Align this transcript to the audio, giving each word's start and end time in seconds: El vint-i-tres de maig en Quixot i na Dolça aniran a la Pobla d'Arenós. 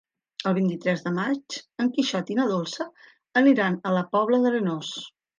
El 0.51 0.53
vint-i-tres 0.57 1.01
de 1.07 1.11
maig 1.17 1.57
en 1.83 1.91
Quixot 1.97 2.31
i 2.35 2.37
na 2.39 2.45
Dolça 2.51 2.87
aniran 3.41 3.77
a 3.91 3.93
la 3.97 4.01
Pobla 4.15 4.41
d'Arenós. 4.47 4.95